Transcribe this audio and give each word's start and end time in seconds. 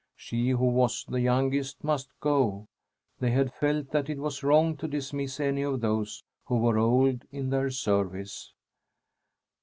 She, 0.15 0.49
who 0.49 0.65
was 0.65 1.05
the 1.07 1.21
youngest, 1.21 1.83
must 1.83 2.09
go. 2.21 2.65
They 3.19 3.29
had 3.29 3.53
felt 3.53 3.91
that 3.91 4.09
it 4.09 4.17
was 4.17 4.41
wrong 4.41 4.75
to 4.77 4.87
dismiss 4.87 5.39
any 5.39 5.61
of 5.61 5.81
those 5.81 6.23
who 6.45 6.57
were 6.57 6.79
old 6.79 7.23
in 7.31 7.51
their 7.51 7.69
service. 7.69 8.51